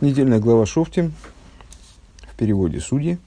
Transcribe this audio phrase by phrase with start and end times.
[0.00, 1.10] Недельная глава Шофти
[2.20, 3.18] в переводе судьи.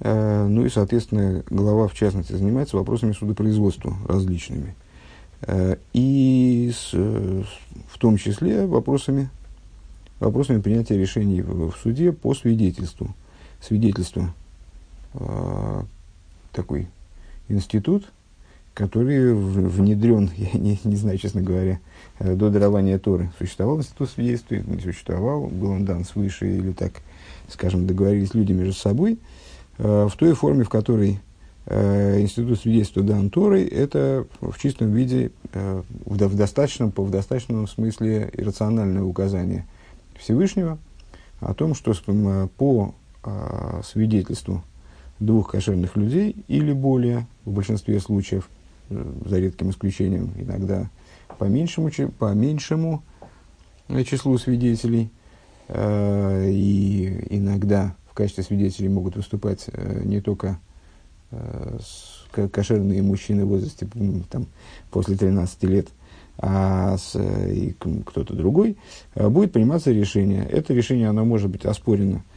[0.00, 4.74] Э, ну и, соответственно, глава, в частности, занимается вопросами судопроизводства различными.
[5.42, 9.30] Э, и с, в том числе вопросами,
[10.18, 13.14] вопросами принятия решений в, суде по свидетельству.
[13.60, 14.34] Свидетельство
[15.12, 15.82] э,
[16.50, 16.88] такой
[17.48, 18.10] институт,
[18.74, 21.78] который внедрен, я не, не знаю, честно говоря,
[22.18, 23.30] э, до дарования Торы.
[23.38, 26.92] Существовал институт свидетельства, не существовал, был он дан свыше или так,
[27.48, 29.18] скажем, договорились люди между собой.
[29.78, 31.20] Э, в той форме, в которой
[31.66, 35.30] э, институт свидетельства дан Торой, это в чистом виде,
[36.04, 39.66] в достаточном, в достаточном смысле иррациональное указание
[40.18, 40.78] Всевышнего
[41.40, 41.94] о том, что
[42.56, 42.94] по
[43.84, 44.62] свидетельству
[45.20, 48.48] двух кошерных людей или более, в большинстве случаев,
[48.88, 50.90] за редким исключением, иногда
[51.38, 53.02] по меньшему, по меньшему
[54.04, 55.10] числу свидетелей,
[55.68, 60.58] э, и иногда в качестве свидетелей могут выступать э, не только
[62.52, 63.88] кошерные мужчины в возрасте
[64.30, 64.46] там,
[64.92, 65.88] после 13 лет,
[66.38, 67.74] а с, и
[68.06, 68.76] кто-то другой,
[69.16, 70.44] будет приниматься решение.
[70.44, 72.33] Это решение оно может быть оспорено Э,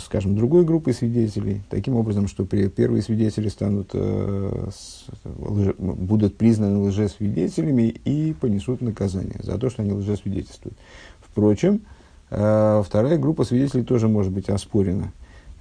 [0.00, 4.68] скажем, другой группой свидетелей, таким образом, что первые свидетели станут, э,
[5.78, 10.76] будут признаны лжесвидетелями и понесут наказание за то, что они лжесвидетельствуют.
[11.20, 11.82] Впрочем,
[12.30, 15.12] э, вторая группа свидетелей тоже может быть оспорена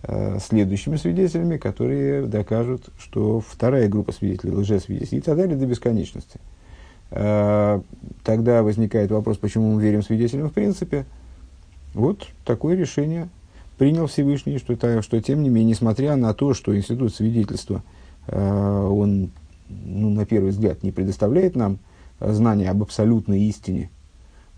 [0.02, 6.40] э, следующими свидетелями, которые докажут, что вторая группа свидетелей лжесвидетелей и так далее до бесконечности.
[7.12, 7.82] Э,
[8.24, 11.06] тогда возникает вопрос, почему мы верим свидетелям в принципе.
[11.94, 13.30] Вот такое решение
[13.80, 17.82] принял Всевышний, что, это, что тем не менее, несмотря на то, что институт свидетельства,
[18.28, 19.32] э, он,
[19.70, 21.80] ну, на первый взгляд, не предоставляет нам
[22.20, 23.90] знания об абсолютной истине,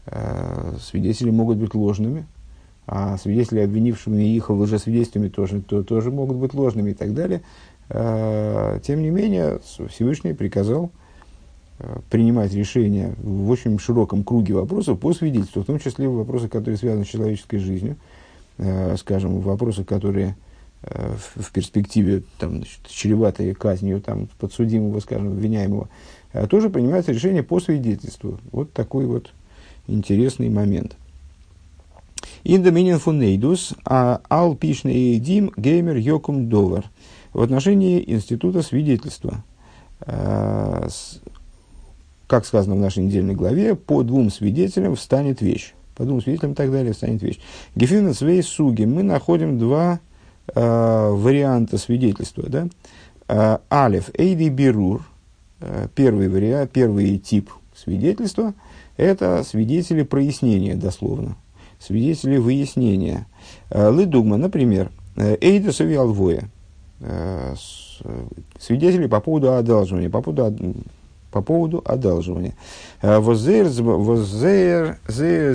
[0.08, 2.25] э, свидетели могут быть ложными,
[2.88, 7.44] а свидетели, обвинившими их в лжесвидетельствами, тоже, то, тоже могут быть ложными и так далее.
[7.89, 10.90] Э, тем не менее, Всевышний приказал
[11.78, 16.79] э, принимать решения в очень широком круге вопросов по свидетельству, в том числе вопросы, которые
[16.79, 18.21] связаны с человеческой жизнью, Э,
[18.97, 20.35] скажем, вопросы, которые
[20.84, 25.89] э, в, в перспективе там, значит, чреватые казнью там, подсудимого, скажем, обвиняемого,
[26.34, 28.40] э, тоже принимается решение по свидетельству.
[28.51, 29.31] Вот такой вот
[29.88, 30.95] интересный момент.
[32.44, 36.85] Индоминин фунейдус, а ал пишный дим геймер йокум довар.
[37.34, 39.44] В отношении института свидетельства,
[42.28, 46.56] как сказано в нашей недельной главе, по двум свидетелям встанет вещь по двум свидетелям и
[46.56, 47.39] так далее, станет вещь.
[47.75, 48.85] Гефина свей суги.
[48.85, 50.00] Мы находим два
[50.47, 52.50] э, варианта свидетельства.
[52.50, 52.67] Да?
[53.28, 55.06] Э, алиф эйди бирур.
[55.59, 58.56] Э, первый вариант, первый тип свидетельства–
[58.97, 61.38] это свидетели прояснения, дословно.
[61.79, 63.28] Свидетели выяснения.
[63.69, 66.50] Э, Лыдугма, например, эйда савиалвоя.
[68.59, 70.56] Свидетели по поводу одалживания, по поводу
[71.31, 72.53] по поводу одалживания.
[73.02, 73.68] Э, воззер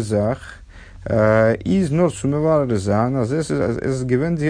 [0.00, 0.38] зах
[1.04, 3.26] э, из норсумеварзана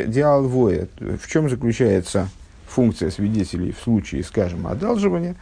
[0.06, 0.88] диалвоя.
[0.98, 2.28] В чем заключается
[2.66, 5.34] функция свидетелей в случае, скажем, одалживания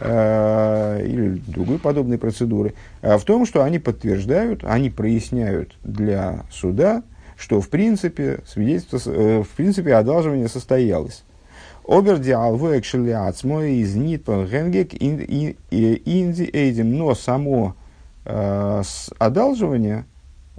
[0.00, 2.74] э, или другой подобной процедуры?
[3.02, 7.02] В том, что они подтверждают, они проясняют для суда,
[7.36, 8.98] что в принципе свидетельство,
[9.42, 11.22] в принципе одалживание состоялось.
[11.88, 15.56] Обердиал вэкшели ацмой из нитпан генгек инди
[16.52, 17.76] эйдим, но само
[18.26, 18.82] э,
[19.18, 20.04] одалживание,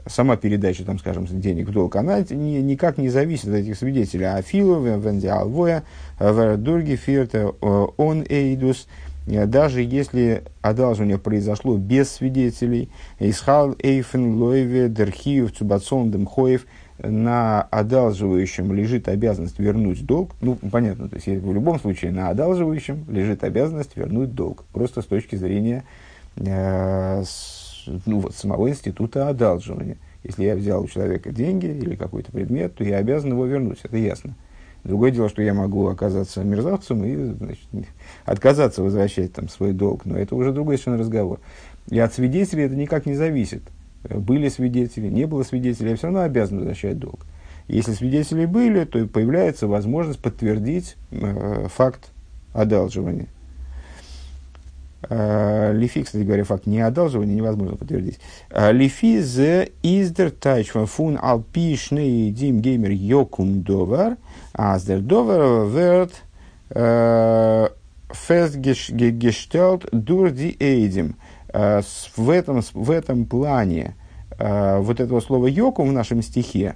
[0.08, 4.26] сама передача, там, скажем, денег в долг, она ни, никак не зависит от этих свидетелей.
[4.26, 5.84] А филу, вендиал воя,
[6.20, 8.88] вердурги, фирте, он эйдус,
[9.28, 16.66] даже если одалживание произошло без свидетелей, исхал эйфен лойве дерхиев цубацон демхоев–
[17.02, 23.06] на одалживающем лежит обязанность вернуть долг, ну, понятно, то есть в любом случае на одалживающем
[23.10, 25.86] лежит обязанность вернуть долг, просто с точки зрения
[26.36, 29.98] э, с, ну, вот, самого института одалживания.
[30.24, 33.96] Если я взял у человека деньги или какой-то предмет, то я обязан его вернуть, это
[33.98, 34.36] ясно.
[34.84, 37.68] Другое дело, что я могу оказаться мерзавцем и значит,
[38.26, 41.40] отказаться возвращать там, свой долг, но это уже другой совершенно разговор.
[41.90, 43.64] И от свидетелей это никак не зависит
[44.04, 47.26] были свидетели, не было свидетелей, я все равно обязан возвращать долг.
[47.68, 52.10] Если свидетели были, то появляется возможность подтвердить э, факт
[52.52, 53.28] одалживания.
[55.08, 58.20] Э, лифи, кстати говоря, факт не одалживания невозможно подтвердить.
[58.50, 64.18] Э, Лифи зе издер тайчва фун алпишный дим геймер йокум довар,
[64.54, 66.24] аздер довар верт
[68.12, 71.16] фест гештелт дур ди эйдим.
[71.52, 71.82] Э,
[72.16, 73.96] в этом, в этом плане
[74.38, 76.76] э, вот этого слова йокум в нашем стихе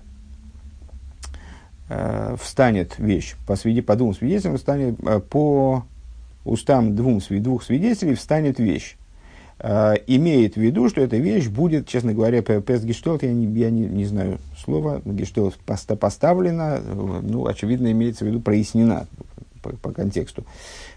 [1.89, 4.97] э, встанет вещь по, свиде, по двум свидетелям, встанет
[5.29, 5.83] по
[6.43, 8.97] устам двум, двух свидетелей встанет вещь.
[9.59, 13.85] Имеет в виду, что эта вещь будет, честно говоря, пест гештелт, я, не, я не,
[13.85, 19.07] не знаю слова, гештелт поставлена, ну, очевидно, имеется в виду прояснена
[19.61, 20.43] по, по контексту.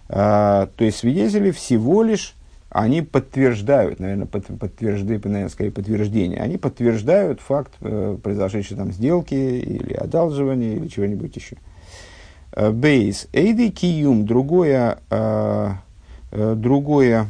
[0.08, 2.34] То есть свидетели всего лишь,
[2.82, 9.34] они подтверждают, наверное, под, подтверждают, наверное, скорее подтверждение, они подтверждают факт э, произошедшей там сделки
[9.34, 11.56] или одалживания или чего-нибудь еще.
[12.54, 13.28] Бейс.
[13.32, 15.70] Эйди киюм, другое, э,
[16.32, 17.26] э, другое,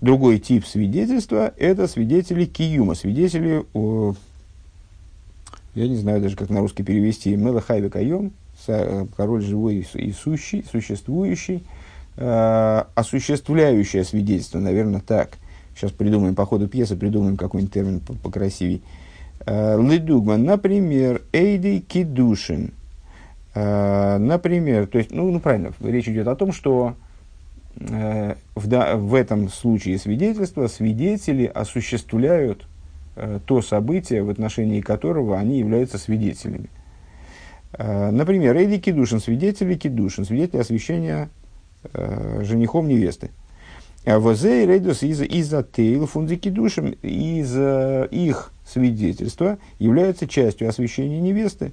[0.00, 4.12] другой тип свидетельства, это свидетели киюма, свидетели, э,
[5.74, 8.32] я не знаю даже, как на русский перевести, мелахайве кайом,
[8.66, 11.64] Э, король живой и сущий, существующий,
[12.16, 15.38] э, осуществляющее свидетельство, наверное, так.
[15.74, 18.82] Сейчас придумаем, по ходу пьесы придумаем какой-нибудь термин покрасивей.
[19.46, 22.72] Э, Ледугма, например, Эйди Кидушин.
[23.54, 26.94] Э, например, то есть, ну, ну правильно, речь идет о том, что
[27.76, 32.66] в, да, в этом случае свидетельства свидетели осуществляют
[33.46, 36.68] то событие, в отношении которого они являются свидетелями.
[37.78, 41.39] Например, עדי קידושין, свидетели Кидушин, свидетели освящения э,
[42.42, 43.30] женихом невесты.
[44.06, 50.70] אז זייער עדות איז איז טייל פון די קידושין, из э, их свидетельства является частью
[50.70, 51.72] освящения невесты.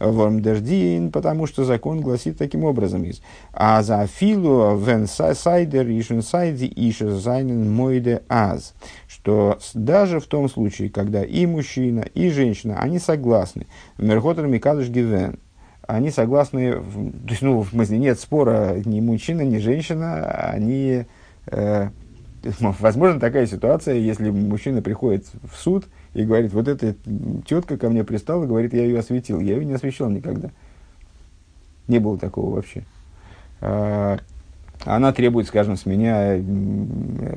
[0.00, 3.04] ווארום דער דין, потому что закон гласит таким образом.
[3.04, 3.22] איז.
[3.52, 8.74] אז אפילו ווען סיי דער איש און סיי די אשה זיינען מודה אז.
[9.06, 13.66] Что даже в том случае, когда и мужчина, и женщина, они согласны.
[13.96, 15.38] Мерхотер Микадыш Гивен.
[15.86, 21.04] Они согласны, то есть, ну, в смысле, нет спора, ни мужчина, ни женщина, они
[21.46, 21.88] э,
[22.60, 26.96] возможно такая ситуация, если мужчина приходит в суд– и говорит, вот эта
[27.46, 29.40] тетка ко мне пристала, говорит, я ее осветил.
[29.40, 30.50] Я ее не освещал никогда.
[31.86, 32.84] Не было такого вообще.
[33.60, 34.18] А,
[34.84, 36.42] она требует, скажем, с меня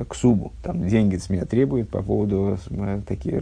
[0.07, 2.57] к субу, там деньги с меня требует по поводу,
[3.07, 3.41] такие,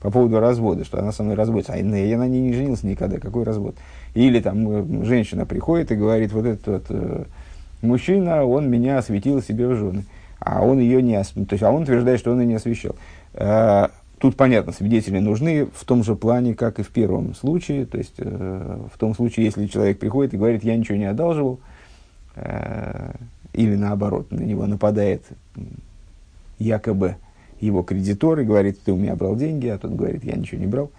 [0.00, 1.74] по поводу развода, что она со мной разводится.
[1.74, 3.74] А я на ней не женился никогда, какой развод?
[4.14, 7.24] Или там женщина приходит и говорит, вот этот вот, э,
[7.82, 10.04] мужчина, он меня осветил себе в жены,
[10.40, 12.94] а он ее не, то есть, а он утверждает, что он ее не освещал.
[14.24, 17.84] Тут, понятно, свидетели нужны в том же плане, как и в первом случае.
[17.84, 21.60] То есть, э, в том случае, если человек приходит и говорит, я ничего не одалживал,
[22.36, 23.12] э,
[23.54, 25.24] или наоборот, на него нападает
[26.58, 27.16] якобы
[27.60, 30.66] его кредитор и говорит, ты у меня брал деньги, а тот говорит, я ничего не
[30.66, 30.90] брал.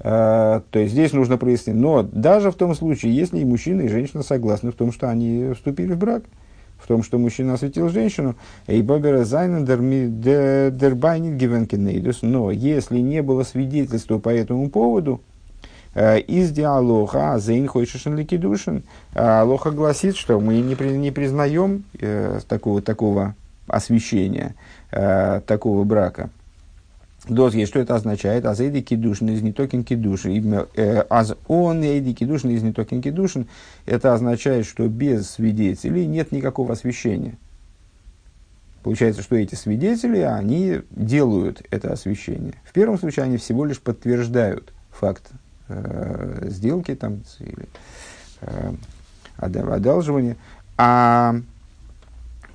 [0.00, 1.76] Э, то есть, здесь нужно прояснить.
[1.76, 5.52] Но даже в том случае, если и мужчина, и женщина согласны в том, что они
[5.54, 6.24] вступили в брак–
[6.84, 8.36] в том, что мужчина осветил женщину,
[8.66, 8.74] но
[12.50, 15.22] если не было свидетельства по этому поводу,
[15.94, 18.82] из диалога «А, «Зейн хочешен ликидушен»
[19.14, 23.36] Алоха гласит, что мы не, при, не признаем э, такого, такого
[23.66, 24.54] освящения,
[24.90, 26.30] э, такого брака.
[27.28, 28.44] Дозги, что это означает?
[28.44, 30.66] Аз эйди кидушин из нетокин кидушин.
[30.76, 33.46] Э, аз он эйди кидушин из нетокин кидушин.
[33.86, 37.38] Это означает, что без свидетелей нет никакого освящения.
[38.82, 42.52] Получается, что эти свидетели, они делают это освящение.
[42.64, 45.30] В первом случае они всего лишь подтверждают факт
[45.68, 47.68] э, сделки там, или
[48.40, 48.72] э,
[49.36, 50.36] одалживания.
[50.76, 51.36] А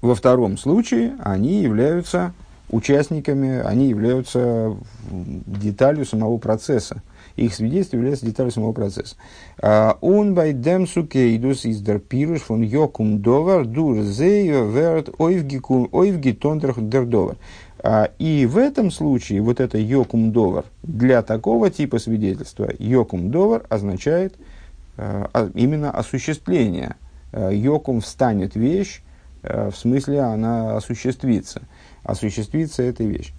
[0.02, 2.34] во втором случае они являются
[2.70, 4.78] участниками, они являются
[5.10, 7.02] деталью самого процесса.
[7.36, 9.16] Их свидетельство является деталью самого процесса.
[9.62, 17.06] Он bei dem Sukeidus ist der Pirush von Jokum Dover dur Zeyo wird Oivgitondер der
[17.06, 17.38] Dover.
[18.20, 24.36] И в этом случае вот это Йокум Довар для такого типа свидетельства Йокум Довар означает
[24.98, 26.96] а, а, именно осуществление.
[27.32, 29.02] Йокум встанет вещь,
[29.44, 31.62] в смысле она осуществится–
[32.04, 33.34] осуществится эта вещь.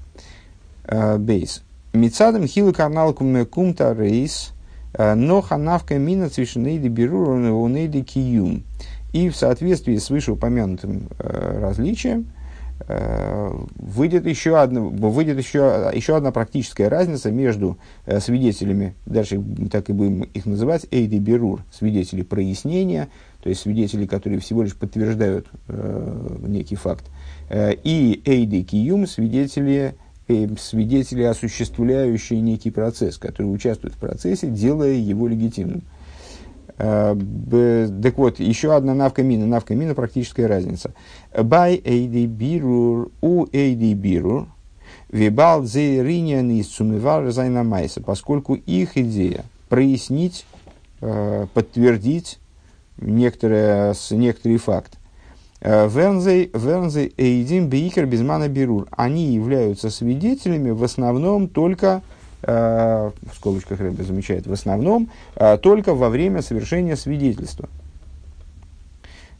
[1.18, 1.62] Бейс.
[1.92, 4.52] Мицадам хилы карнал кумта рейс,
[4.96, 8.64] но ханавка мина цвишнейди унейди киюм.
[9.12, 12.32] И в соответствии с вышеупомянутым различием,
[13.76, 17.78] выйдет еще одна, выйдет еще, еще одна практическая разница между
[18.20, 23.08] свидетелями, дальше так и будем их называть, эйди берур, свидетели прояснения,
[23.42, 27.04] то есть свидетели, которые всего лишь подтверждают э, некий факт,
[27.50, 29.94] Э, и Эйди Киюм, свидетели,
[30.28, 35.82] э, свидетели, осуществляющие некий процесс, которые участвуют в процессе, делая его легитимным.
[35.82, 35.99] Э,
[36.76, 40.92] так вот, еще одна навкамина, навкамина практическая разница.
[41.32, 44.46] By AD Birur, у AD Birur,
[45.10, 50.46] Вибал зейринян из сумивар зайнамайса, поскольку их идея прояснить,
[51.00, 52.38] э, подтвердить
[52.96, 54.98] некоторые, некоторый факт.
[55.60, 58.86] Э, ווערן זיי, ווערן זיי עדים בעיקר בזמן הבירור.
[58.92, 62.19] Они являются свидетелями в основном только, э,
[62.50, 67.68] в скобочках Рэбе замечает, в основном э, только во время совершения свидетельства.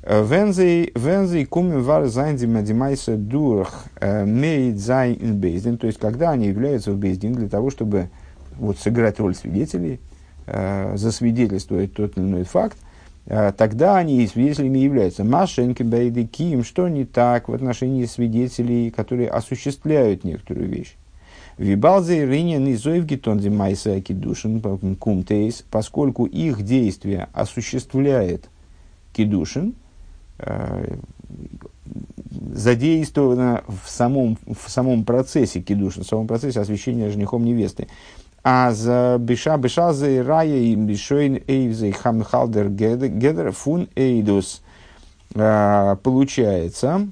[0.02, 5.76] Вензей, вензей куми вар зайндим адимайса дурх мейд зайн ин бейздин.
[5.76, 8.09] То есть, когда они являются в בית דין для того, чтобы
[8.57, 10.00] вот, сыграть роль свидетелей,
[10.47, 12.79] засвидетельствовать тот или иной факт,
[13.26, 15.25] Э, тогда они свидетелями являются.
[15.25, 20.97] Машенки, Бейды, Ким, что не так в отношении свидетелей, которые осуществляют некоторую вещь.
[21.61, 24.62] Вибалзе Ринин и Зоевгитонзе Майса Кидушин
[24.97, 28.49] Кумтейс, поскольку их действие осуществляет
[29.12, 29.75] Кидушин,
[30.38, 30.97] э,
[32.55, 37.88] задействовано в самом, в самом процессе Кидушин, в самом процессе освящения женихом невесты.
[38.43, 44.62] А за биша биша за рая и бишойн эйвзей хамхалдер гедер фун эйдус.
[45.35, 47.07] А, получается,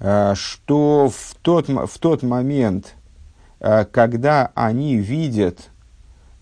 [0.00, 2.94] что в тот, в тот момент,
[3.60, 5.70] а, когда они видят,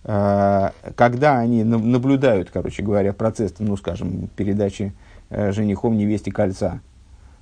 [0.04, 4.94] когда они наблюдают, короче говоря, процесс, ну, скажем, передачи
[5.28, 6.80] женихом невесте кольца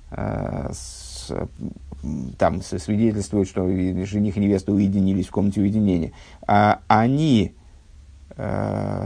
[0.09, 1.31] с
[2.37, 6.11] там свидетельствуют, что жених и невеста уединились в комнате уединения,
[6.47, 7.56] а они э,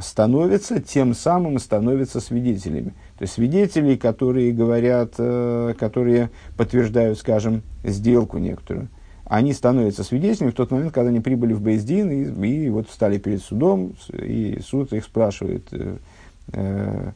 [0.01, 2.93] становятся, тем самым становятся свидетелями.
[3.17, 8.89] То есть свидетели, которые говорят, э, которые подтверждают, скажем, сделку некоторую,
[9.25, 13.17] они становятся свидетелями в тот момент, когда они прибыли в Бейздин и, и вот встали
[13.17, 15.97] перед судом, и суд их спрашивает, э,
[16.51, 17.11] э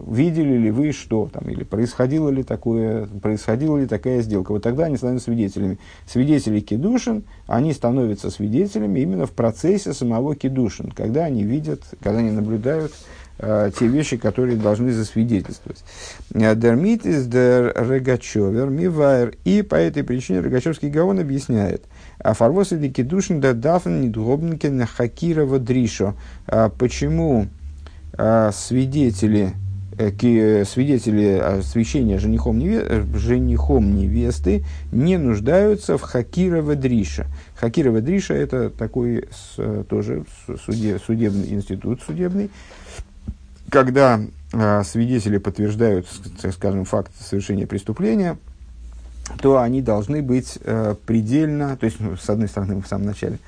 [0.00, 4.52] видели ли вы что там, или происходило ли такое, происходила ли такая сделка.
[4.52, 5.78] Вот тогда они становятся свидетелями.
[6.06, 12.30] Свидетели кедушин, они становятся свидетелями именно в процессе самого кедушин, когда они видят, когда они
[12.30, 12.92] наблюдают
[13.38, 15.82] э, те вещи, которые должны засвидетельствовать.
[16.30, 19.34] Дермит из дер Регачевер мивайр.
[19.44, 21.84] И по этой причине Рогачевский Гаон объясняет.
[22.18, 26.14] А фарвосы кедушин да дафн недгобнкен хакирова дришо.
[26.46, 27.46] А почему
[28.14, 29.67] а, свидетели Э, э,
[29.98, 37.26] свидетели освящения женихом, неве, э, женихом невесты не нуждаются в хакирова дриша.
[37.56, 40.24] Хакирова дриша– это такой с, тоже
[40.64, 42.50] суде, судебный институт судебный,
[43.70, 44.20] когда
[44.52, 46.06] а, свидетели подтверждают,
[46.52, 48.38] скажем, факт совершения преступления,
[49.42, 53.06] то они должны быть а, предельно, то есть, ну, с одной стороны, мы в самом
[53.06, 53.38] начале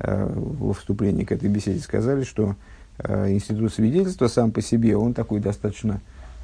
[0.00, 2.69] а, во вступлении к этой беседе сказали, что Э,
[3.04, 6.00] институт свидетельства сам по себе, он такой достаточно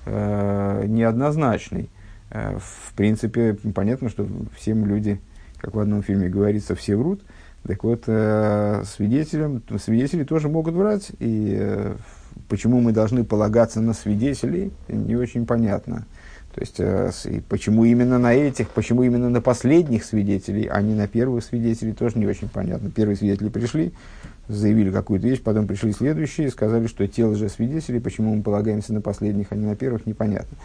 [0.07, 1.91] э, неоднозначный.
[2.31, 5.21] Э, в принципе, понятно, что всем люди,
[5.59, 7.23] как в одном фильме говорится, все врут.
[7.67, 11.97] Так вот, э, свидетелям, свидетели тоже могут врать, и э,
[12.49, 16.07] почему мы должны полагаться на свидетелей, не очень понятно.
[16.55, 20.95] То есть, э, и почему именно на этих, почему именно на последних свидетелей, а не
[20.95, 22.91] на первых свидетелей, тоже не очень понятно.
[22.91, 23.93] Первые свидетели пришли,
[24.49, 29.49] заявили какую-то вещь, потом пришли следующие, сказали, что те лжесвидетели, почему мы полагаемся на последних,
[29.50, 30.57] а не на первых, непонятно.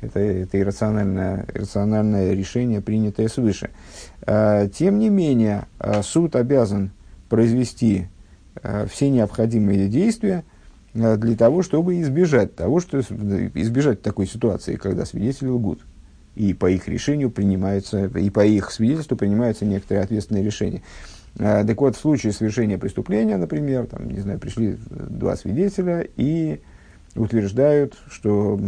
[0.00, 3.70] Это, это иррациональное, иррациональное решение, принятое свыше.
[4.22, 6.90] А, тем не менее, а, суд обязан
[7.28, 8.08] произвести
[8.62, 10.44] а, все необходимые действия
[10.92, 15.80] для того, чтобы избежать того, что избежать такой ситуации, когда свидетели лгут.
[16.34, 20.82] И по их решению принимаются, и по их свидетельству принимаются некоторые ответственные решения.
[21.38, 26.60] А, так вот, в случае совершения преступления, например, там, не знаю, пришли два свидетеля и
[27.14, 28.58] утверждают, что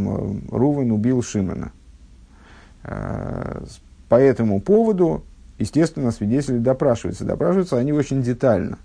[0.51, 1.73] Рувен убил Шимона.
[2.85, 3.65] А,
[4.09, 5.25] по этому поводу,
[5.59, 7.25] естественно, свидетели допрашиваются.
[7.25, 8.79] Допрашиваются они очень детально.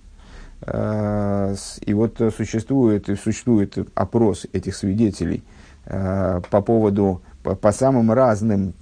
[0.61, 1.53] А,
[1.85, 5.43] и вот существует, существует опрос этих свидетелей
[5.85, 8.73] по поводу по, по самым разным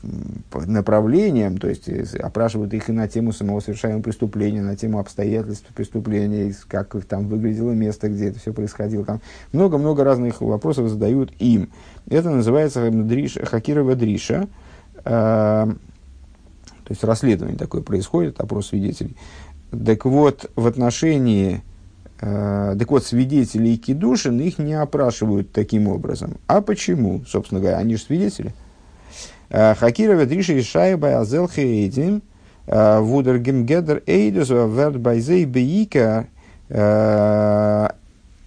[0.52, 6.54] направлениям, то есть опрашивают их и на тему самого совершаемого преступления, на тему обстоятельств преступления,
[6.68, 9.06] как там выглядело место, где это все происходило.
[9.06, 9.22] Там
[9.52, 11.70] много-много разных вопросов задают им.
[12.10, 14.48] Это называется дриш, Хакирова Дриша.
[15.04, 19.16] Э, то есть расследование такое происходит, опрос свидетелей.
[19.72, 21.75] Так вот, в отношении Э,
[22.20, 26.38] так вот, свидетелей Кедушин их не опрашивают таким образом.
[26.48, 27.24] А почему?
[27.28, 28.54] Собственно говоря, они же свидетели.
[29.50, 32.22] Э, Хакирова и Шайба Азел Хейдин
[32.68, 36.28] э, Вудер Гемгедер Эйдус Верт Байзей Бейка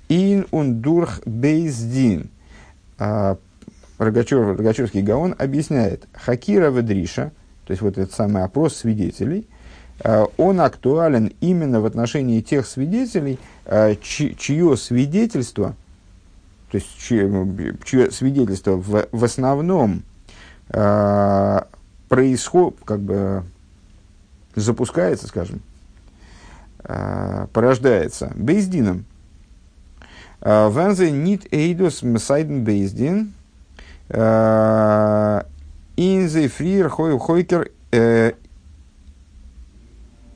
[0.09, 2.31] Ин Ундурх Бейздин.
[3.99, 7.33] Рогачев, Рогачевский Гаон объясняет, Хакирова Дриша,
[7.67, 9.47] то есть вот этот самый опрос свидетелей,
[10.05, 13.39] он актуален именно в отношении тех свидетелей,
[14.01, 15.75] чье свидетельство,
[16.71, 20.03] то есть чье, чье свидетельство в, в основном
[22.09, 23.43] происходит, как бы
[24.55, 25.61] запускается, скажем,
[27.53, 29.05] порождается Бейздином.
[30.41, 33.33] Вензе нит эйдус мсайден Бейздин
[35.97, 37.71] инзе фриер хойкер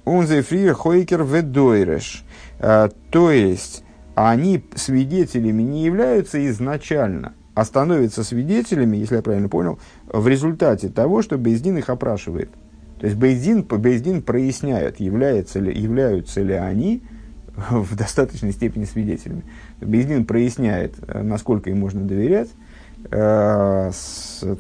[0.04, 2.24] унзе фриер хойкер ведойреш.
[2.58, 10.26] То есть, они свидетелями не являются изначально, а становятся свидетелями, если я правильно понял, в
[10.28, 12.50] результате того, что Бейздин их опрашивает.
[12.98, 17.02] То есть Бейздин, Бейздин проясняет, являются ли, являются ли они
[17.70, 19.44] в достаточной степени свидетелями.
[19.80, 22.50] Бейздин проясняет, насколько им можно доверять.
[23.10, 23.90] Э,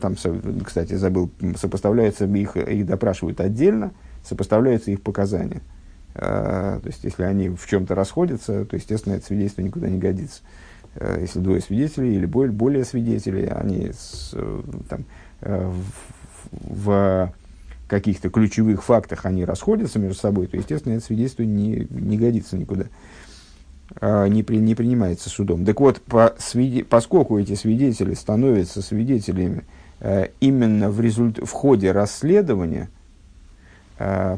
[0.00, 0.16] там,
[0.64, 3.92] кстати, забыл, сопоставляются их, их допрашивают отдельно,
[4.24, 5.62] сопоставляются их показания.
[6.14, 10.42] Э, то есть, если они в чем-то расходятся, то, естественно, это свидетельство никуда не годится.
[10.94, 14.34] Э, если двое свидетелей или более, свидетелей, они с,
[14.88, 15.04] там,
[15.40, 15.84] в,
[16.50, 17.32] в
[17.92, 22.86] каких-то ключевых фактах они расходятся между собой, то, естественно, это свидетельство не, не годится никуда,
[24.00, 25.66] а, не, при, не принимается судом.
[25.66, 29.64] Так вот, по, свиде, поскольку эти свидетели становятся свидетелями
[30.00, 33.01] э, именно в, результ, в ходе расследования, э,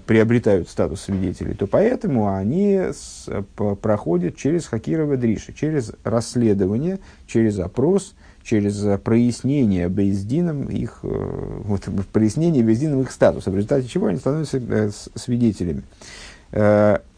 [0.07, 7.59] приобретают статус свидетелей, то поэтому они с, по, проходят через Хакирова Дриши, через расследование, через
[7.59, 14.07] опрос, через э, прояснение Бейздином их, э, вот, прояснение Бейздином их статуса, в результате чего
[14.07, 15.83] они становятся э, свидетелями.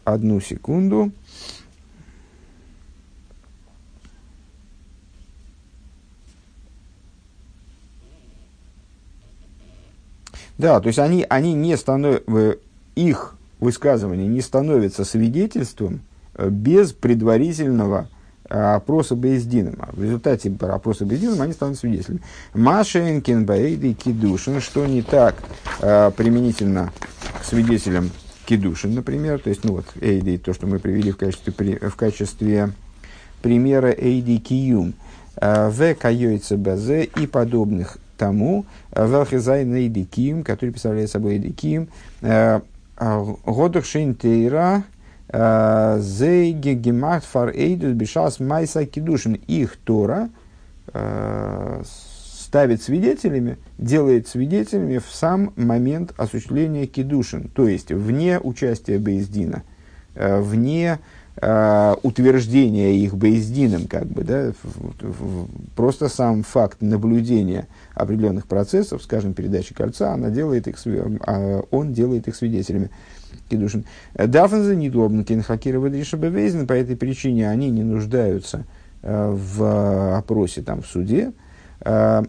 [0.03, 1.11] Одну секунду.
[10.57, 12.57] Да, то есть они, они не становятся,
[12.95, 16.01] их высказывания не становятся свидетельством
[16.37, 18.07] без предварительного
[18.49, 19.75] Э, опроса Бейздином.
[19.79, 22.21] А в результате опроса Бейздином они станут свидетелями.
[22.53, 25.35] Машенкин, Баэйды, Кидушин, что не так
[25.81, 26.93] э, применительно
[27.41, 28.09] к свидетелям
[28.45, 32.71] Кидушин, например, то есть, ну вот, Эйди, то, что мы привели в качестве, в качестве
[33.41, 34.93] примера Эйди Киюм,
[35.35, 35.95] э, В.
[35.95, 41.87] Кайойца Базе и подобных тому, Велхизайн Эйди Киюм, который представляет собой Эйди Киюм,
[42.99, 44.83] Годух Шейнтейра,
[45.31, 49.33] Зейге гемахт фар эйдус бешас майса кидушин.
[49.47, 50.29] Их Тора
[50.93, 59.63] э, ставит свидетелями, делает свидетелями в сам момент осуществления кидушин, то есть вне участия Бейздина,
[60.15, 60.99] э, вне
[61.35, 64.53] э, утверждения их Бейздином, как бы, да,
[65.75, 70.77] просто сам факт наблюдения определенных процессов, скажем, передачи кольца, она делает их,
[71.71, 72.89] он делает их свидетелями.
[73.49, 73.85] Кедушин.
[74.13, 75.23] Дафнза недобно
[75.99, 78.65] решабевейзен, по этой причине они не нуждаются
[79.01, 81.33] э, в опросе там, в суде.
[81.81, 82.23] Э,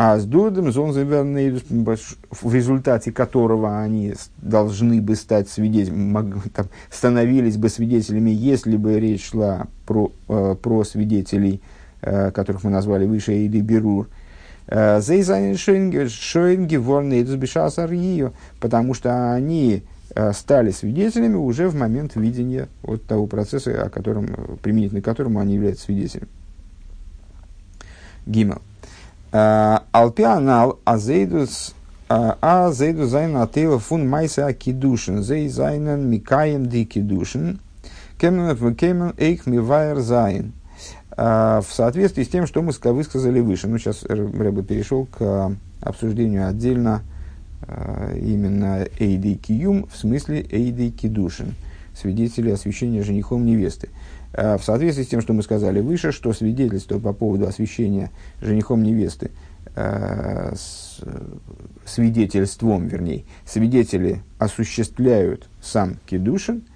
[0.00, 6.40] а с Дурдом в результате которого они должны бы стать свидетелями,
[6.88, 11.60] становились бы свидетелями, если бы речь шла про, э, про свидетелей,
[12.00, 14.06] которых мы назвали выше, или Берур,
[14.70, 17.24] Зейзайн Шойнги, Ворны,
[18.60, 19.82] потому что они
[20.14, 24.26] Э, стали свидетелями уже в момент видения вот того процесса, о котором,
[24.62, 26.28] применительно к которому они являются свидетелями.
[28.26, 28.62] Гимел.
[29.32, 31.74] Э, Алпианал азейдус
[32.10, 37.60] а зейду зайна атейл фун майса акидушин зей зайнен микаем ди кидушин
[38.18, 40.54] кемен эйх мивайер зайн.
[41.18, 43.66] Э, в соответствии с тем, что мы высказали выше.
[43.66, 47.02] Ну, сейчас Рэбе перешел к обсуждению отдельно
[47.62, 51.54] а, именно Эйдей Киюм в смысле Эйдей Кидушин,
[51.94, 53.88] свидетели освящения женихом невесты.
[54.32, 58.84] А, в соответствии с тем, что мы сказали выше, что свидетельство по поводу освящения женихом
[58.84, 59.32] невесты
[59.74, 60.54] а,
[61.84, 66.62] свидетельством, вернее, свидетели осуществляют сам Кидушин–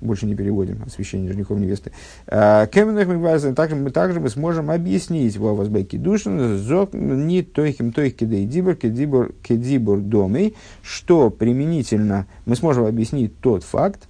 [0.00, 1.92] больше не переводим, освящение женихов невесты.
[2.26, 8.74] А, также мы, также мы сможем объяснить в Авазбеке Душин, не тойхим тойх кедей дибор,
[8.76, 14.08] кедибор, кедибор домей, что применительно мы сможем объяснить тот факт,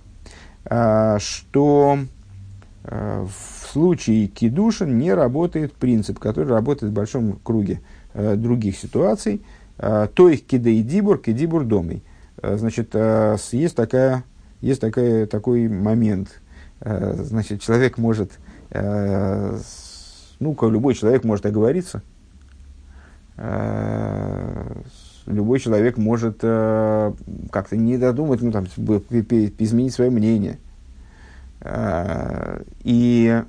[0.65, 1.99] а, что
[2.85, 7.81] а, в случае кидушин не работает принцип, который работает в большом круге
[8.13, 9.43] других ситуаций,
[9.77, 12.03] то их кидей дибор, кедибор домей.
[12.43, 12.93] Значит,
[13.53, 14.25] есть такая
[14.61, 16.41] есть такая, такой момент.
[16.81, 18.33] Э, значит, человек может,
[18.71, 19.59] э,
[20.39, 22.03] ну, любой человек может оговориться,
[23.37, 24.73] э,
[25.27, 30.59] любой человек может как-то не додумать, ну, там, изменить свое мнение.
[32.83, 33.43] И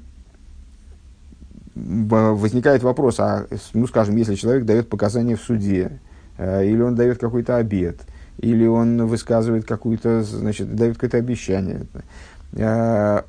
[1.73, 5.99] возникает вопрос, а, ну, скажем, если человек дает показания в суде,
[6.37, 8.01] или он дает какой-то обед,
[8.37, 11.85] или он высказывает какую-то, значит, дает какое-то обещание,
[12.53, 13.21] э,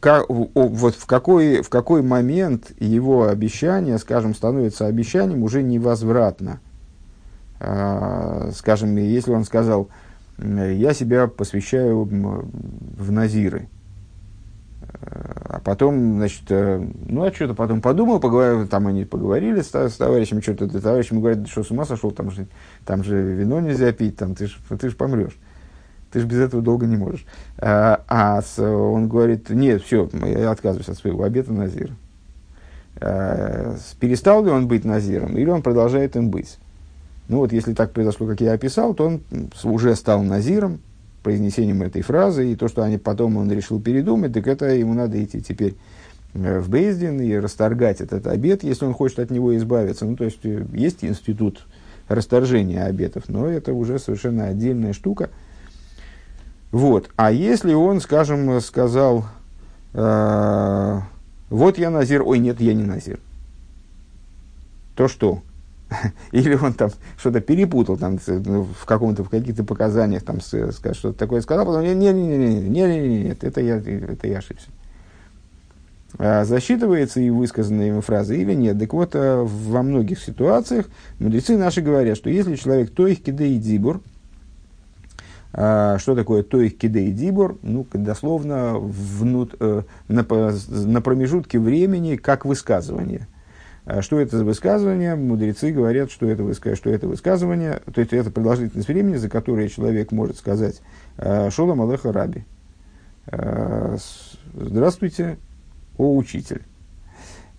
[0.00, 6.60] как, вот в какой, в какой момент его обещание, скажем, становится обещанием уже невозвратно.
[7.60, 9.88] А, скажем, если он сказал,
[10.38, 13.68] я себя посвящаю в Назиры,
[15.00, 19.96] а потом, значит, э, ну, а что-то потом подумал, поговорил, там они поговорили с, с
[19.96, 22.46] товарищем, что-то для товарищем говорят, что с ума сошел, там же,
[22.84, 25.36] там же вино нельзя пить, там ты ж, ты ж помрешь.
[26.12, 27.24] Ты же без этого долго не можешь.
[27.58, 31.94] А, а с, он говорит, нет, все, я отказываюсь от своего обета Назира.
[33.00, 36.58] А, перестал ли он быть Назиром, или он продолжает им быть?
[37.28, 39.22] Ну вот, если так произошло, как я описал, то он
[39.64, 40.80] уже стал Назиром,
[41.22, 45.22] произнесением этой фразы, и то, что они потом он решил передумать, так это ему надо
[45.22, 45.76] идти теперь
[46.34, 50.04] э, в Бейздин и расторгать этот обет, если он хочет от него избавиться.
[50.04, 51.66] Ну, то есть, э, есть институт
[52.08, 55.30] расторжения обетов, но это уже совершенно отдельная штука–
[56.72, 57.10] вот.
[57.16, 59.26] А если он, скажем, сказал,
[59.92, 61.00] э,
[61.50, 63.20] вот я назир, ой, нет, я не назир,
[64.96, 65.42] то что?
[66.32, 71.18] Или он там что-то перепутал там, ну, в, каком-то, в каких-то показаниях, там, сказать, что-то
[71.18, 74.68] такое сказал, потом, нет, нет, нет, нет, нет, нет, нет, это я, это я ошибся.
[76.18, 78.78] А засчитывается и высказанная ему фраза или нет.
[78.78, 80.86] Так вот, э, во многих ситуациях
[81.18, 84.02] мудрецы наши говорят, что если человек то их кидей дибур,
[85.54, 87.58] а, что такое тоих кидей дибор?
[87.62, 90.26] Ну, дословно внут, э, на,
[90.68, 93.28] на промежутке времени как высказывание.
[93.84, 95.16] А что это за высказывание?
[95.16, 96.76] Мудрецы говорят, что это, выска...
[96.76, 100.80] что это высказывание, то есть это продолжительность времени, за которое человек может сказать
[101.18, 102.44] а, «Шолом Алеха Раби».
[104.54, 105.38] Здравствуйте,
[105.96, 106.62] о учитель.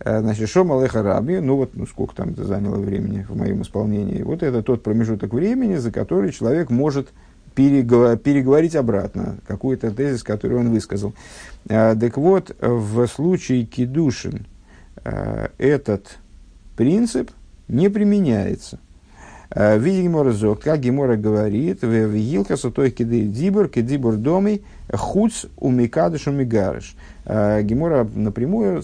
[0.03, 4.21] Значит, Шом Алеха Раби, ну вот, ну сколько там это заняло времени в моем исполнении,
[4.21, 7.09] вот это тот промежуток времени, за который человек может
[7.55, 11.13] переговорить обратно какой-то тезис, который он высказал.
[11.67, 14.52] Так вот, в случае кидушин а,
[15.03, 16.17] этот
[16.75, 17.31] принцип
[17.67, 18.79] не применяется.
[19.49, 24.63] А, в виде Гемора Зок, как Гемора говорит, в Гилкасу той киды дибур, кидибур домой,
[24.91, 26.95] хуц умикадыш умигарыш.
[27.25, 28.83] Гемора напрямую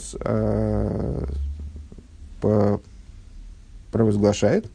[3.91, 4.65] провозглашает,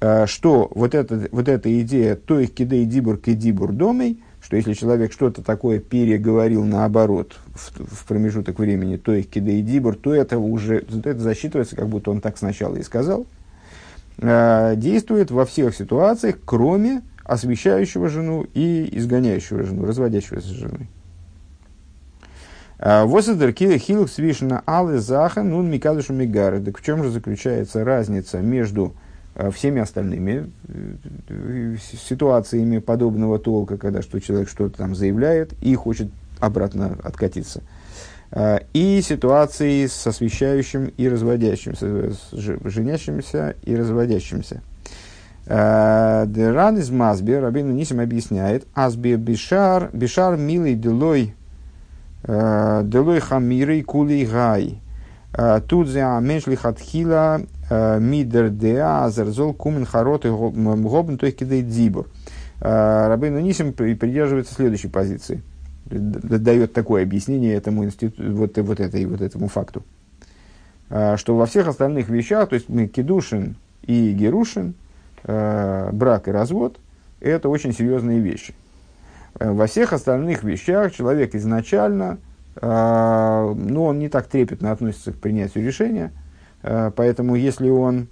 [0.00, 4.72] Э, что вот, это, вот эта идея то их кидей дибур кидибур домой, что если
[4.72, 10.38] человек что-то такое переговорил наоборот в, в промежуток времени, то их кидей дибур, то это
[10.38, 13.26] уже это засчитывается, как будто он так сначала и сказал,
[14.16, 20.88] э, действует во всех ситуациях, кроме освещающего жену и изгоняющего жену, разводящегося с женой.
[22.78, 26.62] Э, Восадер хилх свишна алы заха нун микадушу мигары.
[26.62, 28.94] Так в чем же заключается разница между
[29.52, 30.50] всеми остальными
[31.28, 31.76] э,
[32.08, 37.62] ситуациями подобного толка, когда что человек что-то там заявляет и хочет обратно откатиться.
[38.32, 42.30] Э, и ситуации с освещающим и разводящимся, с
[42.64, 44.62] женящимся и разводящимся.
[45.46, 51.34] Деран из Мазбе, Рабину Нисим объясняет, Азбе Бишар, Бишар милый делой,
[52.22, 54.78] делой хамирой кулей гай.
[55.68, 61.68] Тут за меньшли хатхила Э, мидер деа азерзол кумен харот и гобн то есть кидает
[61.68, 62.06] дзибур.
[62.60, 65.42] Э, Рабейну Нисим придерживается следующей позиции.
[65.84, 69.82] Дает такое объяснение этому институту, вот, вот, этой, вот этому факту.
[70.88, 74.74] Э, что во всех остальных вещах, то есть мы кедушин и герушин,
[75.24, 76.78] брак и развод,
[77.20, 78.54] это очень серьезные вещи.
[79.38, 82.18] Во всех остальных вещах человек изначально,
[82.60, 86.12] ну, он не так трепетно относится к принятию решения–
[86.62, 88.08] Э, поэтому, если он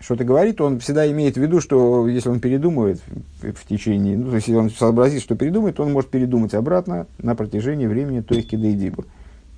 [0.00, 3.00] что-то говорит, он всегда имеет в виду, что если он передумывает
[3.40, 7.34] в течение, ну, то есть, если он сообразит, что передумает, он может передумать обратно на
[7.34, 9.04] протяжении времени, то есть кидейдибу,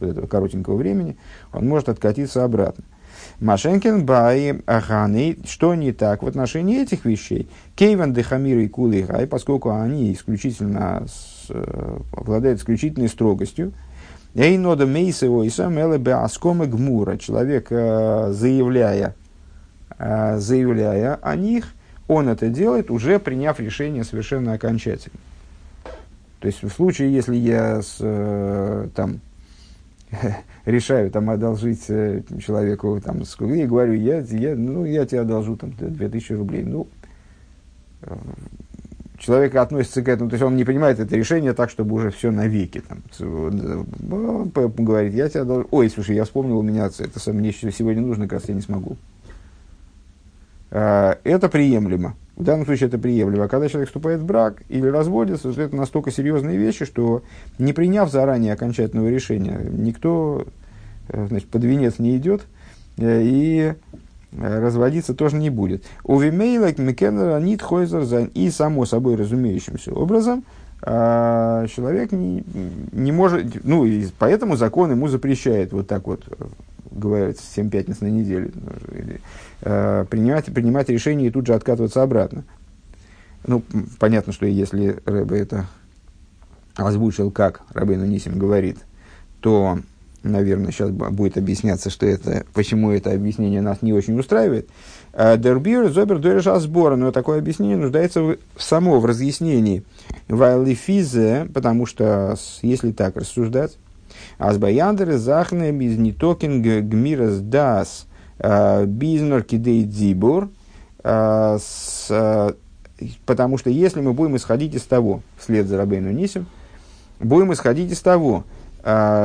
[0.01, 1.17] вот этого коротенького времени,
[1.53, 2.85] он может откатиться обратно.
[3.41, 7.49] Машенкин бай аханы, что не так в отношении этих вещей?
[7.75, 11.05] Кейван дехамир и кулы гай, поскольку они исключительно
[11.51, 13.73] э, обладают исключительной строгостью,
[14.35, 17.17] Эйнода мейсево и сам элебе аскома гмура.
[17.17, 19.15] Человек, э, заявляя,
[19.99, 21.75] э, заявляя о них,
[22.07, 25.19] он это делает, уже приняв решение совершенно окончательно.
[26.41, 27.97] То есть в случае, если я с,
[28.95, 29.21] там,
[30.65, 36.33] решаю там одолжить человеку там, и говорю, я, я, ну, я тебе одолжу там 2000
[36.35, 36.63] рублей.
[36.63, 36.87] Ну,
[39.19, 42.31] человек относится к этому, то есть он не принимает это решение так, чтобы уже все
[42.31, 42.83] навеки.
[42.89, 43.03] Там,
[44.85, 45.69] говорит, я тебя одолжу.
[45.71, 48.97] Ой, слушай, я вспомнил, у меня это мне сегодня нужно, как раз я не смогу.
[50.71, 52.15] А, это приемлемо.
[52.37, 53.45] В данном случае это приемлемо.
[53.45, 57.23] А когда человек вступает в брак или разводится, то это настолько серьезные вещи, что
[57.59, 60.47] не приняв заранее окончательного решения, никто
[61.09, 62.43] э, значит, под венец не идет
[62.97, 63.75] э, и э,
[64.37, 65.85] разводиться тоже не будет.
[66.05, 67.63] У Вимейлак Микенера Нит
[68.35, 70.45] и само собой разумеющимся образом
[70.83, 72.45] а, человек не,
[72.93, 76.25] не может, ну и поэтому закон ему запрещает вот так вот
[76.91, 78.51] говорят, 7 пятниц на неделю,
[78.93, 79.21] или,
[79.63, 82.45] э, принимать, принимать решение и тут же откатываться обратно.
[83.47, 83.63] Ну,
[83.99, 85.67] понятно, что если Рэбе это
[86.75, 88.79] озвучил, как Рабейну Нисим говорит,
[89.41, 89.79] то,
[90.23, 94.69] наверное, сейчас будет объясняться, что это, почему это объяснение нас не очень устраивает.
[95.13, 99.83] Дербир, Зобер, Дорежа сбора, но такое объяснение нуждается в, само в разъяснении
[100.29, 103.79] Вайлифизе, потому что, если так рассуждать,
[104.39, 108.07] Азбаяндер захне без нитокин гмирас дас
[108.39, 110.49] бизнер кидей дзибур.
[113.27, 116.47] Потому что если мы будем исходить из того, вслед за Рабейну Нисим,
[117.21, 118.45] будем исходить из того,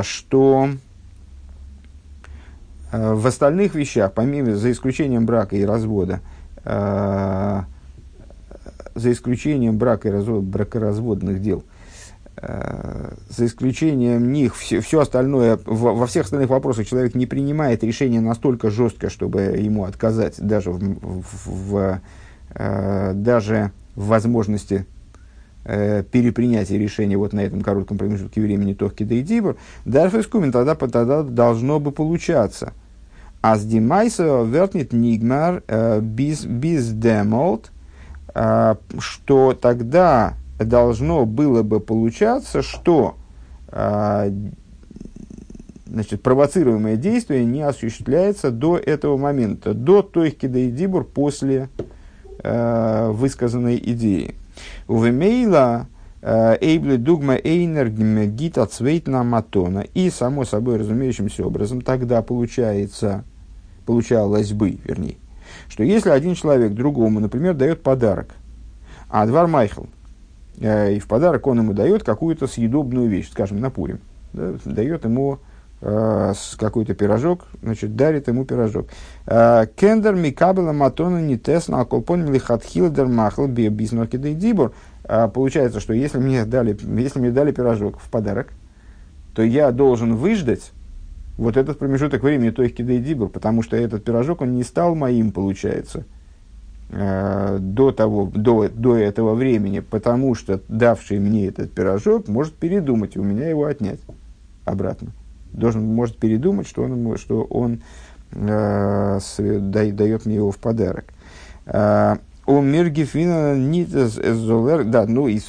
[0.02, 0.68] что
[2.92, 6.20] в остальных вещах, помимо, за исключением брака и развода,
[6.64, 7.66] за
[8.94, 11.64] исключением брака и развода, бракоразводных дел–
[12.36, 18.20] за исключением них, все, все остальное, в, во всех остальных вопросах человек не принимает решение
[18.20, 22.00] настолько жестко, чтобы ему отказать даже в, в, в
[23.14, 24.86] даже в возможности
[25.64, 29.22] э, перепринятия решения вот на этом коротком промежутке времени Тохки да и
[29.84, 30.20] даже в
[30.52, 32.72] тогда, тогда должно бы получаться.
[33.42, 37.72] А с Димайса вертнет Нигмар э, без, без демолт,
[38.34, 43.16] э, что тогда должно было бы получаться, что
[45.94, 51.68] значит, провоцируемое действие не осуществляется до этого момента, до той кидайдибур после
[52.42, 54.34] э, высказанной идеи.
[54.88, 55.88] У Вемейла
[56.22, 59.80] Эйбле дугма эйнер гита цвейтна матона.
[59.94, 63.24] И, само собой разумеющимся образом, тогда получается,
[63.84, 65.16] получалось бы, вернее,
[65.68, 68.30] что если один человек другому, например, дает подарок,
[69.10, 69.84] а Двар Майхл
[70.60, 74.00] Э, и в подарок он ему дает какую-то съедобную вещь, скажем, на Пурим.
[74.32, 75.38] Да, дает ему э,
[76.56, 78.86] какой-то пирожок, значит, дарит ему пирожок.
[79.26, 84.72] Э, Кендер микабела матона не тесна аколпон милихатхилдер махл бизнорки дибур.
[85.04, 88.54] Э, получается, что если мне, дали, если мне дали пирожок в подарок,
[89.34, 90.72] то я должен выждать
[91.36, 95.32] вот этот промежуток времени, то есть кидей потому что этот пирожок, он не стал моим,
[95.32, 96.06] получается.
[96.88, 103.16] Э, до, того, до, до этого времени, потому что давший мне этот пирожок может передумать
[103.16, 104.00] и у меня его отнять
[104.64, 105.12] обратно.
[105.54, 107.80] Должен, может передумать, что он, что он
[108.32, 111.06] э, дает мне его в подарок.
[111.66, 115.40] Э, О миргифина нитезолер, да, ну и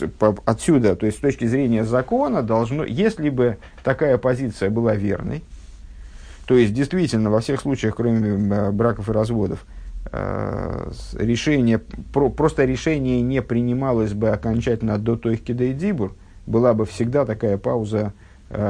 [0.45, 5.43] отсюда, то есть с точки зрения закона, должно, если бы такая позиция была верной,
[6.47, 9.65] то есть действительно во всех случаях, кроме э, браков и разводов,
[10.11, 11.79] Э, решение,
[12.13, 16.15] про, просто решение не принималось бы окончательно до той кидей дибур,
[16.45, 18.24] была бы всегда такая пауза э,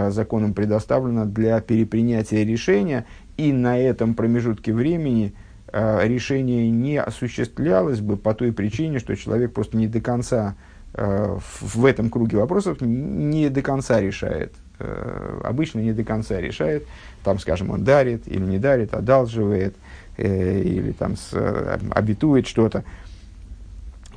[0.10, 3.06] законом предоставлена для перепринятия решения,
[3.38, 5.34] и на этом промежутке времени
[5.72, 10.56] э, решение не осуществлялось бы по той причине, что человек просто не до конца
[10.94, 14.54] э, в, этом круге вопросов не до конца решает.
[14.80, 16.86] Э, обычно не до конца решает.
[17.24, 19.76] Там, скажем, он дарит или не дарит, одалживает–
[20.18, 22.84] э, или там э, обетует что-то,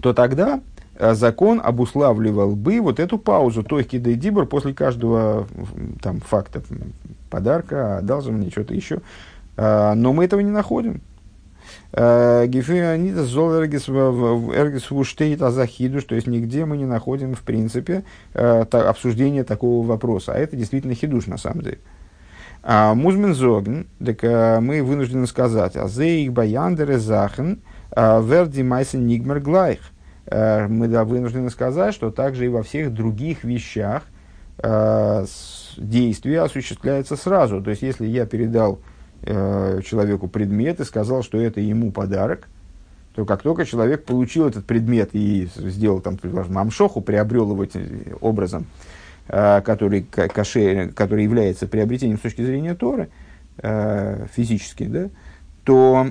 [0.00, 0.60] то тогда э,
[0.98, 5.46] закон обуславливал бы вот эту паузу, то есть дибор после каждого
[6.02, 6.62] там, факта
[7.30, 9.00] подарка, одалживания, что-то еще.
[9.56, 11.00] А, но мы этого не находим.
[11.92, 19.86] Гефианита зол эргис вуштейт азахидуш, то есть нигде мы не находим, в принципе, обсуждение такого
[19.86, 20.32] вопроса.
[20.32, 21.78] А это действительно хидуш, на самом деле.
[22.62, 27.60] А Музмен зогн, так а, мы вынуждены сказать, а зейх баяндере захен,
[27.92, 29.78] а, верди майсен нигмер глайх.
[30.30, 34.04] А, мы да, вынуждены сказать, что также и во всех других вещах
[35.76, 37.62] действие осуществляется сразу.
[37.62, 38.80] То есть, если я передал
[39.22, 42.48] человеку предмет и сказал, что это ему подарок,
[43.14, 47.66] то как только человек получил этот предмет и сделал там, предположим, амшоху, приобрел его
[48.20, 48.66] образом,
[49.26, 53.10] который, каше, который является приобретением с точки зрения Торы,
[53.56, 55.08] физически, да,
[55.64, 56.10] то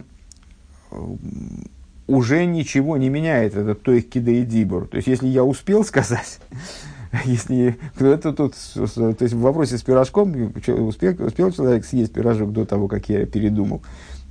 [2.07, 4.87] уже ничего не меняет этот то их кида и дибур.
[4.87, 6.39] То есть, если я успел сказать,
[7.25, 12.65] если это тут, то есть в вопросе с пирожком, успел, успел человек съесть пирожок до
[12.65, 13.81] того, как я передумал,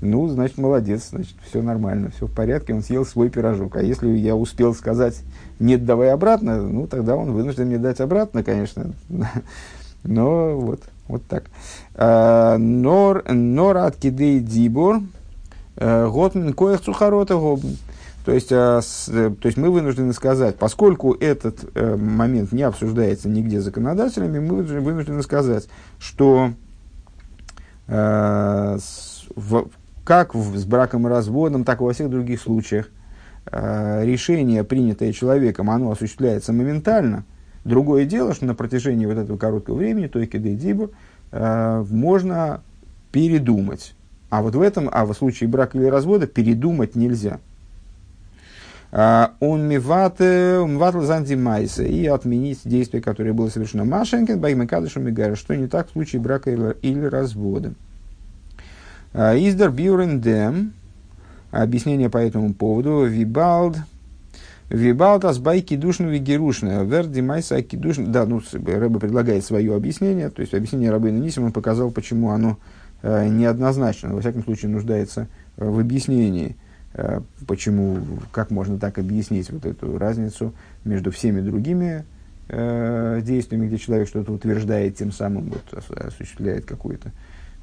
[0.00, 3.76] ну, значит, молодец, значит, все нормально, все в порядке, он съел свой пирожок.
[3.76, 5.22] А если я успел сказать,
[5.58, 8.92] нет, давай обратно, ну, тогда он вынужден мне дать обратно, конечно.
[10.04, 11.44] Но вот, вот так.
[11.94, 15.00] А, нор, нор от кидей дибор,
[15.78, 17.36] готмин коях цухарота
[18.26, 23.28] то есть, а, э, то есть мы вынуждены сказать, поскольку этот э, момент не обсуждается
[23.28, 25.68] нигде законодателями, мы вынуждены сказать,
[26.00, 26.50] что
[27.86, 28.78] э,
[30.04, 32.88] как с браком и разводом, так и во всех других случаях
[33.46, 37.24] э, решение, принятое человеком, оно осуществляется моментально.
[37.64, 40.90] Другое дело, что на протяжении вот этого короткого времени, то и кедейдибур,
[41.30, 42.60] э, можно
[43.12, 43.95] передумать.
[44.28, 47.38] А вот в этом, а в случае брака или развода передумать нельзя.
[48.92, 55.66] А, он миватл зандимайса, и отменить действие, которое было совершено Машенкин, Байгмекадышу Мигара, что не
[55.66, 57.74] так в случае брака или, или развода.
[59.12, 60.72] А, Издер Бюрен Дем,
[61.50, 63.76] объяснение по этому поводу, Вибалд,
[64.68, 68.06] Вибалд асбай кидушну вигерушна, верди майса кидушна.
[68.06, 72.58] Да, ну, Рэба предлагает свое объяснение, то есть объяснение Рабына Нисим, он показал, почему оно
[73.06, 76.56] э, неоднозначно, во всяком случае нуждается в объяснении.
[76.94, 77.98] Э, почему,
[78.32, 80.52] как можно так объяснить вот эту разницу
[80.84, 82.04] между всеми другими
[82.48, 87.12] э, действиями, где человек что-то утверждает, тем самым вот, осуществляет какое-то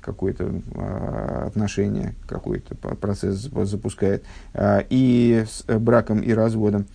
[0.02, 6.86] какое э, отношение, какой-то процесс запускает, э, и с браком и разводом.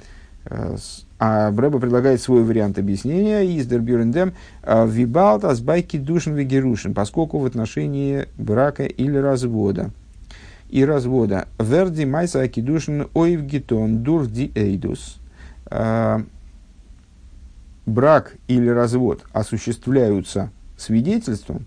[0.44, 0.76] Э,
[1.18, 7.46] а Брэба предлагает свой вариант объяснения, издер бюрендем, э, вибалт асбайки душен вегерушен, поскольку в
[7.46, 9.90] отношении брака или развода–
[10.68, 11.48] и развода.
[11.58, 15.18] Верди майса акидушин ойвгитон дурди эйдус.
[15.66, 16.22] А,
[17.86, 21.66] брак или развод осуществляются свидетельством,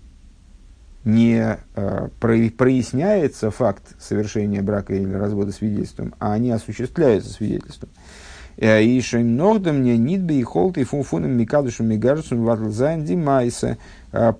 [1.04, 7.90] не э, проясняется факт совершения брака или развода свидетельством, а они осуществляются свидетельством.
[8.56, 13.78] Э, и шейногда мне нитбе и холты фунфуном микадушем мигарсум ватлзанди майса.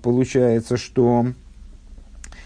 [0.01, 1.27] Получается, что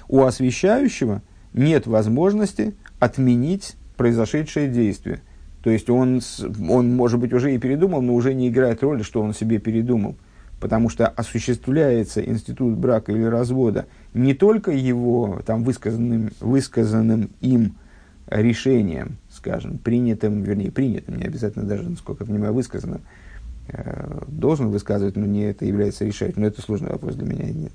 [0.08, 1.22] у освящающего–
[1.58, 5.22] нет возможности отменить произошедшее действие.
[5.64, 6.22] То есть он,
[6.70, 10.16] он, может быть, уже и передумал, но уже не играет роли, что он себе передумал.
[10.60, 17.76] Потому что осуществляется институт брака или развода не только его там, высказанным, высказанным им
[18.30, 23.02] решением, скажем, принятым, вернее, принятым, не обязательно даже, насколько я понимаю, высказанным,
[23.70, 26.42] э, должен высказывать, но не это является решающим.
[26.42, 27.46] Но это сложный вопрос для меня.
[27.52, 27.72] Нет.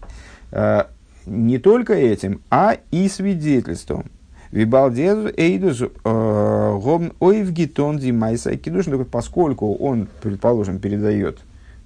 [0.50, 0.84] Э,
[1.26, 4.10] не только этим, а и свидетельством.
[4.50, 11.38] Вибалдезу эйдус э, гом ойвгитон димайса кидуш, поскольку он, предположим, передает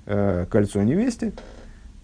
[0.05, 1.33] кольцо невесте,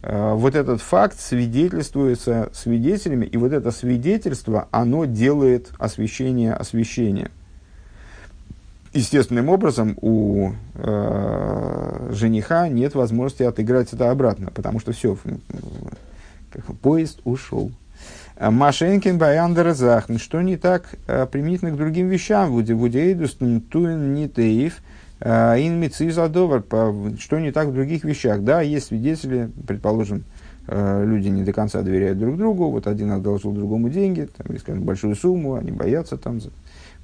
[0.03, 7.31] вот этот факт свидетельствуется свидетелями, и вот это свидетельство, оно делает освящение освящения.
[8.93, 15.17] Естественным образом у э, жениха нет возможности отыграть это обратно, потому что все,
[16.83, 17.71] поезд ушел.
[18.37, 24.83] А Машенкин Баяндер Захн, что не так а, применительно к другим вещам, Вудеидус Туин Нитеев,
[25.25, 26.65] а, Ин Мицизадовар,
[27.19, 28.43] что не так в других вещах.
[28.43, 30.25] Да, есть свидетели, предположим,
[30.69, 35.17] люди не до конца доверяют друг другу, вот один одолжил другому деньги, там, скажем, большую
[35.17, 36.39] сумму, они боятся там,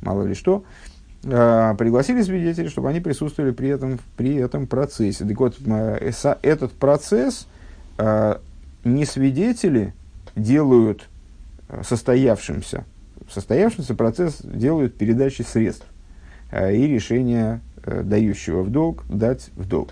[0.01, 0.63] мало ли что.
[1.23, 5.25] Пригласили свидетелей, чтобы они присутствовали при этом, при этом процессе.
[5.25, 5.59] Так вот,
[6.43, 7.49] этот процесс
[8.85, 9.93] не свидетели
[10.39, 11.09] делают
[11.69, 12.85] э, состоявшимся,
[13.31, 15.87] состоявшийся процесс делают передачи средств
[16.51, 17.68] э, и решение э,
[18.05, 19.91] дающего в долг дать в долг.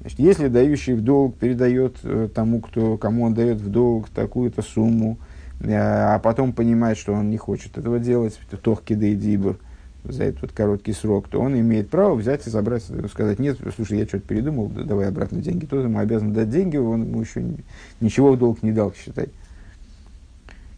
[0.00, 1.96] Значит, если дающий в долг передает
[2.34, 5.18] тому, кто, кому он дает в долг такую-то сумму,
[5.60, 9.58] а потом понимает, что он не хочет этого делать, тохки да и дибр,
[10.04, 14.06] за этот короткий срок, то он имеет право взять и забрать, сказать, нет, слушай, я
[14.06, 15.66] что-то передумал, давай обратно деньги.
[15.66, 17.44] Тот ему обязан дать деньги, он ему еще
[18.00, 19.30] ничего в долг не дал, считай,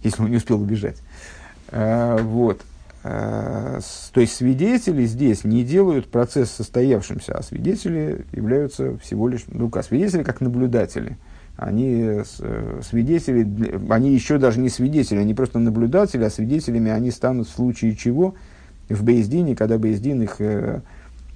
[0.03, 0.97] если он не успел убежать.
[1.71, 2.63] А, вот.
[3.05, 3.81] А,
[4.13, 9.85] то есть свидетели здесь не делают процесс состоявшимся, а свидетели являются всего лишь, ну как,
[9.85, 11.17] свидетели как наблюдатели.
[11.57, 17.49] Они э, свидетели, они еще даже не свидетели, они просто наблюдатели, а свидетелями они станут
[17.49, 18.35] в случае чего–
[18.89, 20.81] в Бейздине, когда Бейздин их э,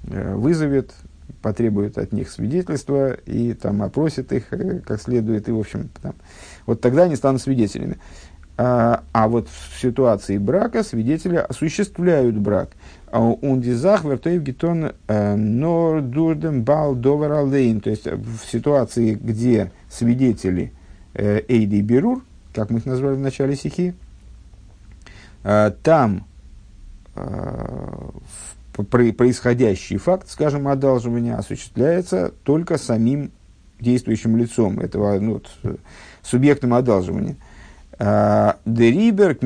[0.05, 0.93] э, вызовет,
[1.41, 6.15] потребует от них свидетельства и там опросит их э, как следует, и, в общем, там,
[6.67, 7.99] вот тогда они станут свидетелями.
[8.59, 12.71] А, а вот в ситуации брака свидетели осуществляют брак.
[13.11, 20.73] Ундизах вертоев гетон э, нордурдем бал довер То есть в ситуации, где свидетели
[21.15, 22.25] э, эйди берур,
[22.55, 23.95] как мы их назвали в начале стихи,
[25.45, 26.27] э, там
[28.75, 33.31] происходящий факт, скажем, одалживания осуществляется только самим
[33.81, 35.43] действующим лицом этого ну,
[36.23, 37.37] субъектом одалживания–
[38.03, 39.37] דעריבער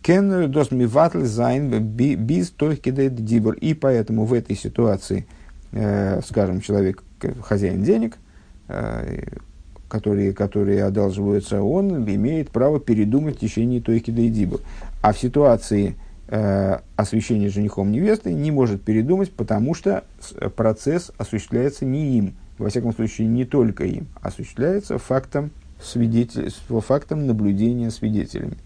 [0.00, 3.54] קען דאס מבטל זיין ביז תוך כדי דיבור.
[3.56, 5.26] И поэтому в этой ситуации,
[5.72, 7.02] э, скажем, человек,
[7.42, 8.16] хозяин денег,
[8.68, 9.24] э,
[9.90, 14.60] которые, которые одалживаются, он имеет право передумать в течение תוך כדי דיבור.
[15.02, 15.94] А в ситуации
[16.28, 20.04] э, освящения женихом невесты не может передумать, потому что
[20.56, 25.50] процесс осуществляется не им, во всяком случае не только им, осуществляется фактом
[25.82, 26.50] свидетель,
[26.80, 28.58] фактом наблюдения свидетелями.